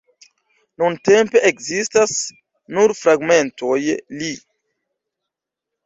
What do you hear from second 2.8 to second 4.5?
fragmentoj li.